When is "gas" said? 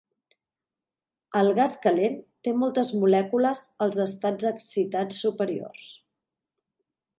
1.59-1.75